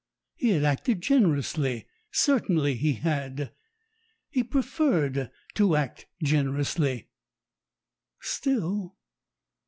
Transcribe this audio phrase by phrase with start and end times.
[0.35, 3.51] He had acted generously, certainly he had.
[4.31, 7.09] He pre ferred to act generously.
[8.19, 8.95] Still